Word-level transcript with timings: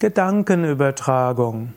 Gedankenübertragung. 0.00 1.74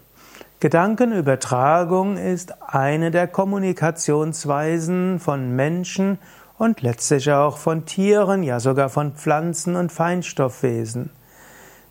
Gedankenübertragung 0.60 2.18
ist 2.18 2.54
eine 2.62 3.10
der 3.10 3.28
Kommunikationsweisen 3.28 5.20
von 5.20 5.56
Menschen 5.56 6.20
und 6.60 6.84
letztlich 6.84 7.32
auch 7.32 7.58
von 7.58 7.88
Tieren, 7.88 8.44
ja 8.44 8.60
sogar 8.60 8.90
von 8.90 9.14
Pflanzen 9.14 9.76
und 9.76 9.92
Feinstoffwesen. 9.92 11.10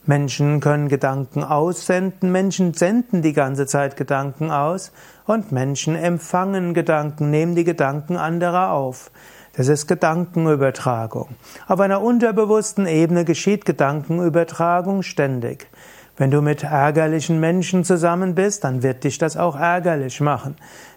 Menschen 0.06 0.61
können 0.61 0.89
Gedanken 0.89 1.43
aussenden, 1.43 2.31
Menschen 2.31 2.75
senden 2.75 3.23
die 3.23 3.33
ganze 3.33 3.67
Zeit 3.67 3.97
Gedanken 3.97 4.53
aus 4.53 4.93
und 5.27 5.51
Menschen 5.51 5.97
empfangen 5.97 6.75
Gedanken, 6.75 7.31
nehmen 7.31 7.57
die 7.57 7.65
Gedanken 7.65 8.17
anderer 8.17 8.71
auf. 8.71 9.11
Das 9.57 9.67
ist 9.67 9.89
Gedankenübertragung. 9.89 11.31
Auf 11.67 11.81
einer 11.81 12.01
unterbewussten 12.01 12.87
Ebene 12.87 13.25
geschieht 13.25 13.65
Gedankenübertragung 13.65 15.03
ständig. 15.03 15.67
Wenn 16.20 16.30
du 16.30 16.42
mit 16.42 16.65
ärgerlichen 16.65 17.41
Menschen 17.41 17.83
zusammen 17.83 18.34
bist, 18.34 18.65
dann 18.65 18.83
wird 18.83 19.05
dich 19.05 19.16
das 19.16 19.38
auch 19.38 19.56
ärgerlich 19.56 20.20
machen. 20.20 20.55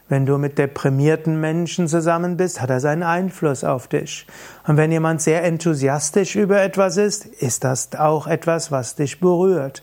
Wenn 0.09 0.25
du 0.25 0.37
mit 0.37 0.57
deprimierten 0.57 1.39
Menschen 1.39 1.87
zusammen 1.87 2.35
bist, 2.35 2.61
hat 2.61 2.69
er 2.69 2.81
seinen 2.81 3.03
Einfluss 3.03 3.63
auf 3.63 3.87
dich. 3.87 4.27
Und 4.67 4.75
wenn 4.75 4.91
jemand 4.91 5.21
sehr 5.21 5.45
enthusiastisch 5.45 6.35
über 6.35 6.61
etwas 6.61 6.97
ist, 6.97 7.25
ist 7.25 7.63
das 7.63 7.95
auch 7.97 8.27
etwas, 8.27 8.69
was 8.69 8.95
dich 8.95 9.21
berührt. 9.21 9.81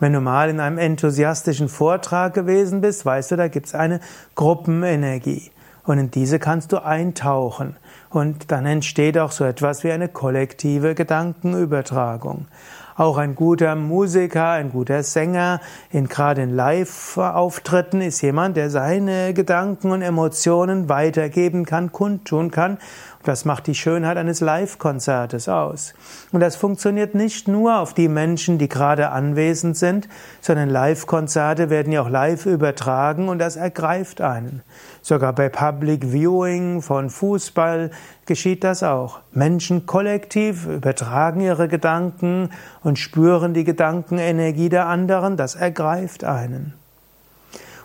Wenn 0.00 0.12
du 0.12 0.20
mal 0.20 0.50
in 0.50 0.60
einem 0.60 0.76
enthusiastischen 0.76 1.70
Vortrag 1.70 2.34
gewesen 2.34 2.82
bist, 2.82 3.06
weißt 3.06 3.30
du, 3.30 3.36
da 3.36 3.48
gibt 3.48 3.68
es 3.68 3.74
eine 3.74 4.00
Gruppenenergie. 4.34 5.50
Und 5.84 5.98
in 5.98 6.10
diese 6.10 6.38
kannst 6.38 6.72
du 6.72 6.84
eintauchen. 6.84 7.76
Und 8.10 8.52
dann 8.52 8.66
entsteht 8.66 9.16
auch 9.16 9.32
so 9.32 9.44
etwas 9.44 9.82
wie 9.82 9.92
eine 9.92 10.08
kollektive 10.08 10.94
Gedankenübertragung. 10.94 12.48
Auch 12.96 13.18
ein 13.18 13.34
guter 13.34 13.74
Musiker, 13.74 14.50
ein 14.50 14.70
guter 14.70 15.02
Sänger, 15.02 15.60
in, 15.90 16.08
gerade 16.08 16.42
in 16.42 16.54
Live-Auftritten 16.54 18.00
ist 18.00 18.20
jemand, 18.20 18.56
der 18.56 18.70
seine 18.70 19.34
Gedanken 19.34 19.90
und 19.90 20.00
Emotionen 20.00 20.88
weitergeben 20.88 21.64
kann, 21.64 21.90
kundtun 21.90 22.52
kann. 22.52 22.78
Das 23.24 23.46
macht 23.46 23.66
die 23.66 23.74
Schönheit 23.74 24.18
eines 24.18 24.40
Live-Konzertes 24.40 25.48
aus. 25.48 25.94
Und 26.30 26.40
das 26.40 26.56
funktioniert 26.56 27.14
nicht 27.14 27.48
nur 27.48 27.78
auf 27.78 27.94
die 27.94 28.08
Menschen, 28.08 28.58
die 28.58 28.68
gerade 28.68 29.10
anwesend 29.10 29.78
sind, 29.78 30.08
sondern 30.42 30.68
Live-Konzerte 30.68 31.70
werden 31.70 31.90
ja 31.90 32.02
auch 32.02 32.10
live 32.10 32.44
übertragen 32.44 33.30
und 33.30 33.38
das 33.38 33.56
ergreift 33.56 34.20
einen. 34.20 34.62
Sogar 35.00 35.32
bei 35.32 35.48
Public 35.48 36.12
Viewing 36.12 36.82
von 36.82 37.08
Fußball 37.08 37.90
geschieht 38.26 38.62
das 38.62 38.82
auch. 38.82 39.20
Menschen 39.32 39.86
kollektiv 39.86 40.66
übertragen 40.66 41.40
ihre 41.40 41.68
Gedanken 41.68 42.50
und 42.84 42.98
spüren 42.98 43.54
die 43.54 43.64
Gedankenenergie 43.64 44.68
der 44.68 44.86
anderen, 44.86 45.36
das 45.36 45.56
ergreift 45.56 46.22
einen. 46.22 46.74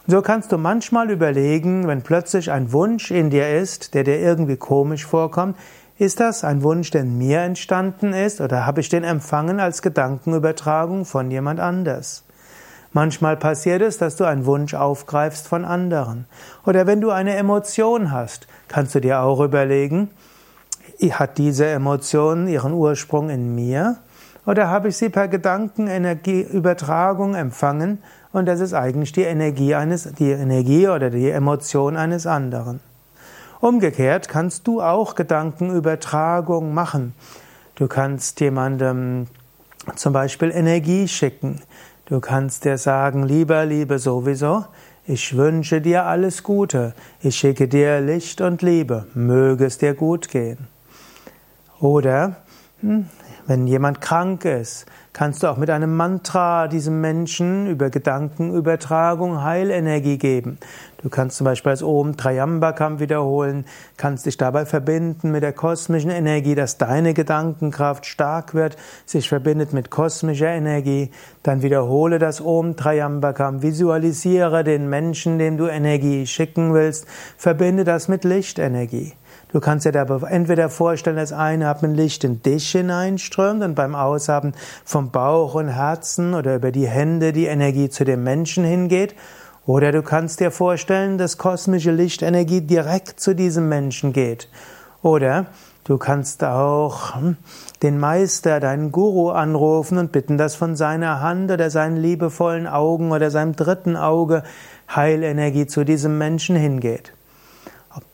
So 0.06 0.22
kannst 0.22 0.52
du 0.52 0.58
manchmal 0.58 1.10
überlegen, 1.10 1.88
wenn 1.88 2.02
plötzlich 2.02 2.52
ein 2.52 2.72
Wunsch 2.72 3.10
in 3.10 3.30
dir 3.30 3.58
ist, 3.58 3.94
der 3.94 4.04
dir 4.04 4.20
irgendwie 4.20 4.58
komisch 4.58 5.06
vorkommt, 5.06 5.56
ist 5.98 6.20
das 6.20 6.44
ein 6.44 6.64
Wunsch, 6.64 6.92
der 6.92 7.02
in 7.02 7.18
mir 7.18 7.42
entstanden 7.42 8.14
ist, 8.14 8.42
oder 8.42 8.66
habe 8.66 8.82
ich 8.82 8.90
den 8.90 9.04
empfangen 9.04 9.60
als 9.60 9.82
Gedankenübertragung 9.82 11.06
von 11.06 11.30
jemand 11.30 11.60
anders? 11.60 12.24
Manchmal 12.92 13.38
passiert 13.38 13.82
es, 13.82 13.98
dass 13.98 14.16
du 14.16 14.24
einen 14.24 14.46
Wunsch 14.46 14.74
aufgreifst 14.74 15.48
von 15.48 15.64
anderen. 15.64 16.26
Oder 16.66 16.88
wenn 16.88 17.02
du 17.02 17.12
eine 17.12 17.36
Emotion 17.36 18.12
hast, 18.12 18.48
kannst 18.68 18.96
du 18.96 19.02
dir 19.02 19.22
auch 19.22 19.42
überlegen, 19.42 20.10
hat 21.12 21.38
diese 21.38 21.68
Emotion 21.68 22.48
ihren 22.48 22.74
Ursprung 22.74 23.30
in 23.30 23.54
mir? 23.54 23.98
Oder 24.50 24.70
habe 24.70 24.88
ich 24.88 24.98
sie 24.98 25.10
per 25.10 25.28
Gedankenenergieübertragung 25.28 27.36
empfangen 27.36 28.00
und 28.32 28.48
das 28.48 28.62
ist 28.62 28.74
eigentlich 28.74 29.12
die 29.12 29.22
Energie 29.22 29.76
eines, 29.76 30.12
die 30.14 30.32
Energie 30.32 30.88
oder 30.88 31.12
die 31.12 31.30
Emotion 31.30 31.96
eines 31.96 32.26
anderen. 32.26 32.80
Umgekehrt 33.60 34.28
kannst 34.28 34.66
du 34.66 34.82
auch 34.82 35.14
Gedankenübertragung 35.14 36.74
machen. 36.74 37.14
Du 37.76 37.88
kannst 37.88 38.40
jemandem 38.40 39.28
zum 39.96 40.14
Beispiel 40.14 40.50
Energie 40.50 41.08
schicken. 41.08 41.62
Du 42.08 42.20
kannst 42.20 42.66
dir 42.66 42.80
sagen, 42.80 43.28
lieber, 43.28 43.68
liebe 43.68 44.00
sowieso, 44.00 44.66
ich 45.06 45.38
wünsche 45.38 45.80
dir 45.80 46.06
alles 46.06 46.42
Gute. 46.42 46.96
Ich 47.22 47.36
schicke 47.36 47.68
dir 47.68 48.02
Licht 48.02 48.42
und 48.42 48.64
Liebe. 48.64 49.06
Möge 49.14 49.66
es 49.66 49.78
dir 49.78 49.94
gut 49.94 50.28
gehen. 50.28 50.68
Oder 51.80 52.38
hm, 52.82 53.06
wenn 53.48 53.68
jemand 53.68 54.02
krank 54.02 54.46
ist, 54.46 54.86
kannst 55.14 55.44
du 55.44 55.48
auch 55.48 55.58
mit 55.58 55.70
einem 55.70 55.96
Mantra 55.96 56.68
diesem 56.68 57.02
Menschen 57.02 57.68
über 57.68 57.90
Gedankenübertragung 57.90 59.44
Heilenergie 59.44 60.18
geben. 60.18 60.60
Du 61.02 61.10
kannst 61.10 61.38
zum 61.38 61.46
Beispiel 61.46 61.72
als 61.72 61.82
Om 61.84 62.18
Trayambakam 62.18 63.00
wiederholen, 63.00 63.66
kannst 63.98 64.26
dich 64.26 64.38
dabei 64.38 64.66
verbinden 64.66 65.32
mit 65.32 65.44
der 65.44 65.54
kosmischen 65.54 66.12
Energie, 66.12 66.56
dass 66.56 66.78
deine 66.78 67.14
Gedankenkraft 67.14 68.06
stark 68.06 68.54
wird, 68.54 68.78
sich 69.06 69.30
verbindet 69.30 69.74
mit 69.74 69.90
kosmischer 69.90 70.50
Energie. 70.50 71.12
Dann 71.42 71.62
wiederhole 71.62 72.20
das 72.20 72.42
Om 72.42 72.76
Trayambakam, 72.76 73.62
visualisiere 73.62 74.64
den 74.64 74.90
Menschen, 74.90 75.40
dem 75.40 75.58
du 75.58 75.68
Energie 75.68 76.28
schicken 76.28 76.74
willst, 76.74 77.08
verbinde 77.38 77.84
das 77.84 78.08
mit 78.10 78.24
Lichtenergie. 78.24 79.14
Du 79.52 79.60
kannst 79.60 79.84
dir 79.84 79.92
dabei 79.92 80.30
entweder 80.30 80.70
vorstellen, 80.70 81.16
dass 81.16 81.34
Einatmen 81.34 81.96
Licht 81.96 82.24
in 82.24 82.44
dich 82.44 82.70
hineinströmt 82.70 83.64
und 83.64 83.74
beim 83.74 83.96
Ausatmen 83.96 84.54
vom 84.86 85.10
Bauch 85.10 85.56
und 85.56 85.70
Herzen 85.70 86.36
oder 86.36 86.56
über 86.56 86.72
die 86.72 86.88
Hände 86.88 87.34
die 87.34 87.48
Energie 87.48 87.90
zu 87.90 88.06
dem 88.06 88.24
Menschen 88.24 88.64
hingeht. 88.64 89.16
Oder 89.66 89.92
du 89.92 90.04
kannst 90.04 90.40
dir 90.40 90.52
vorstellen, 90.52 91.18
dass 91.18 91.40
kosmische 91.40 91.92
Lichtenergie 91.92 92.62
direkt 92.62 93.20
zu 93.20 93.34
diesem 93.34 93.70
Menschen 93.70 94.14
geht. 94.14 94.50
Oder 95.02 95.48
du 95.84 95.98
kannst 95.98 96.44
auch 96.44 97.16
hm, 97.16 97.38
den 97.82 97.98
Meister, 97.98 98.60
deinen 98.60 98.92
Guru 98.92 99.32
anrufen 99.32 99.98
und 99.98 100.12
bitten, 100.12 100.38
dass 100.38 100.56
von 100.56 100.76
seiner 100.76 101.22
Hand 101.22 101.50
oder 101.50 101.72
seinen 101.72 101.98
liebevollen 101.98 102.68
Augen 102.68 103.12
oder 103.12 103.32
seinem 103.32 103.56
dritten 103.56 103.96
Auge 103.96 104.44
Heilenergie 104.96 105.66
zu 105.66 105.84
diesem 105.86 106.20
Menschen 106.20 106.56
hingeht. 106.56 107.14